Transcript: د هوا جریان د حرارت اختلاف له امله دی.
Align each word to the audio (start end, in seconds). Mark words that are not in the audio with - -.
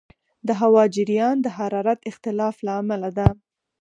د 0.47 0.49
هوا 0.61 0.83
جریان 0.95 1.35
د 1.41 1.47
حرارت 1.57 1.99
اختلاف 2.11 2.55
له 2.65 2.71
امله 2.81 3.09
دی. 3.17 3.29